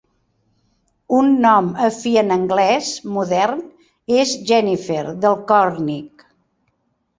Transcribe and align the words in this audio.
Un 1.17 1.29
nom 1.43 1.67
afí 1.87 2.13
en 2.21 2.33
anglès 2.37 2.89
modern 3.19 3.63
és 4.25 4.35
Jennifer, 4.53 5.01
del 5.29 5.41
còrnic. 5.55 6.29